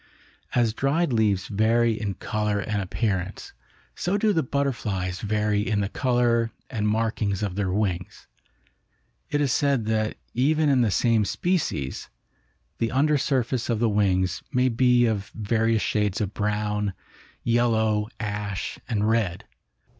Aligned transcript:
As 0.55 0.73
dried 0.73 1.13
leaves 1.13 1.47
vary 1.47 1.91
in 1.91 2.15
color 2.15 2.59
and 2.59 2.81
appearance, 2.81 3.53
so 3.95 4.17
do 4.17 4.33
the 4.33 4.41
butterflies 4.41 5.21
vary 5.21 5.61
in 5.61 5.81
the 5.81 5.89
color 5.89 6.49
and 6.71 6.87
markings 6.87 7.43
of 7.43 7.53
their 7.53 7.71
wings. 7.71 8.25
It 9.29 9.41
is 9.41 9.51
said 9.51 9.85
that 9.85 10.17
even 10.33 10.69
in 10.69 10.81
the 10.81 10.89
same 10.89 11.23
species, 11.23 12.09
the 12.79 12.89
under 12.89 13.19
surface 13.19 13.69
of 13.69 13.77
the 13.77 13.89
wings 13.89 14.41
may 14.51 14.69
be 14.69 15.05
of 15.05 15.27
various 15.35 15.83
shades 15.83 16.19
of 16.19 16.33
brown, 16.33 16.93
yellow, 17.43 18.07
ash 18.19 18.79
and 18.89 19.07
red. 19.07 19.45